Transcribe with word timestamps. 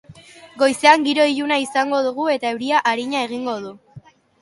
Goizean 0.63 1.05
giro 1.09 1.27
iluna 1.35 1.59
izango 1.65 2.01
dugu 2.09 2.27
eta 2.39 2.53
euria 2.57 2.83
arina 2.97 3.25
egingo 3.31 3.59
du. 3.69 3.79